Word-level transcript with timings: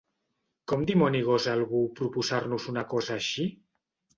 Com 0.71 0.85
dimoni 0.91 1.21
gosa 1.27 1.53
algú 1.57 1.83
proposar-nos 2.01 2.67
una 2.75 2.85
cosa 2.95 3.17
així? 3.21 3.47